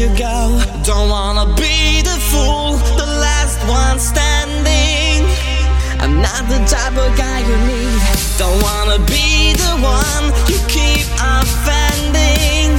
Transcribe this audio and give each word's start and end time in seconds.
you 0.00 0.08
go. 0.16 0.58
Don't 0.82 1.10
wanna 1.10 1.44
be 1.56 2.00
the 2.00 2.16
fool, 2.30 2.72
the 2.96 3.04
last 3.20 3.58
one 3.68 3.98
standing. 4.00 5.28
I'm 6.00 6.22
not 6.22 6.42
the 6.48 6.60
type 6.64 6.96
of 6.96 7.10
guy 7.18 7.40
you 7.40 7.56
need. 7.68 8.00
Don't 8.38 8.62
wanna 8.62 8.98
be 9.04 9.52
the 9.52 9.72
one 9.98 10.24
you 10.48 10.58
keep 10.68 11.04
offending. 11.20 12.70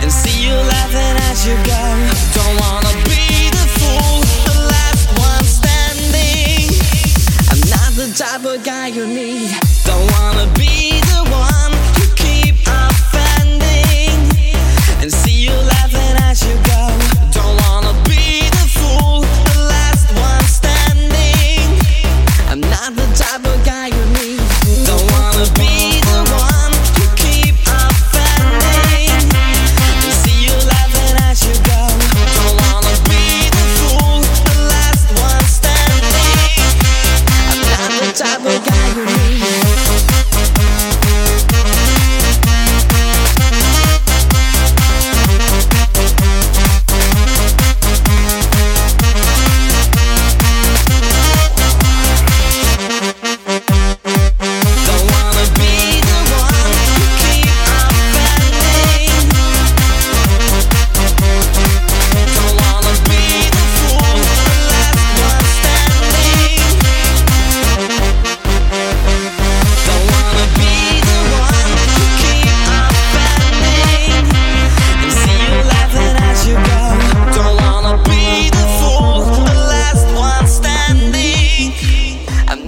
And 0.00 0.10
see 0.10 0.38
you 0.46 0.54
laughing 0.72 1.16
as 1.28 1.38
you 1.46 1.56
go. 1.74 1.84
Don't 2.38 2.56
wanna 2.64 2.94
be 3.12 3.26
the 3.58 3.66
fool, 3.78 4.14
the 4.48 4.58
last 4.72 5.06
one 5.28 5.44
standing. 5.44 6.64
I'm 7.50 7.62
not 7.76 7.90
the 8.00 8.08
type 8.16 8.44
of 8.46 8.64
guy 8.64 8.86
you 8.86 9.06
need. 9.06 9.50
Don't 9.84 10.06
wanna 10.12 10.46
be 10.54 10.77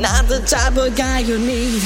Not 0.01 0.29
the 0.29 0.41
type 0.41 0.79
of 0.79 0.97
guy 0.97 1.19
you 1.19 1.39
need. 1.39 1.83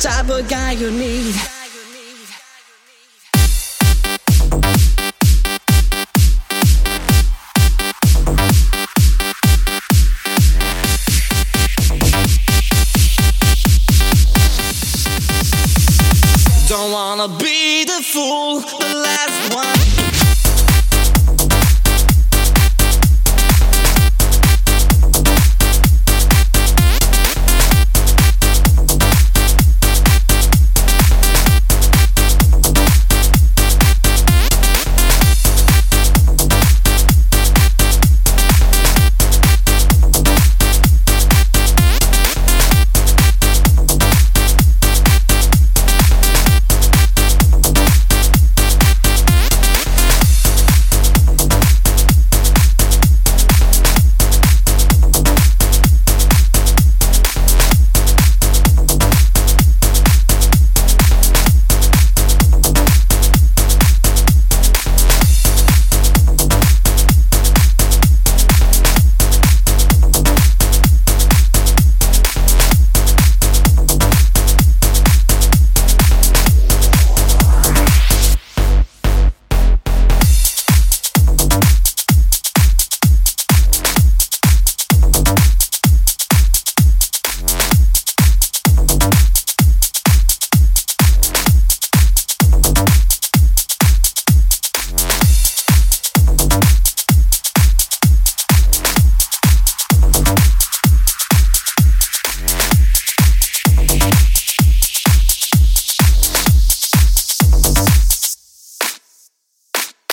type 0.00 0.30
of 0.30 0.48
guy 0.48 0.72
you 0.72 0.90
need. 0.90 1.59